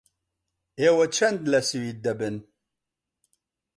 ئێوە 0.81 1.05
چەند 1.15 1.41
لە 1.51 1.59
سوید 1.69 1.97
دەبن؟ 2.05 2.35